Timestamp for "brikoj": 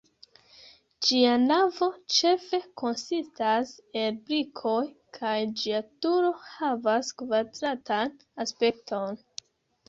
4.31-4.79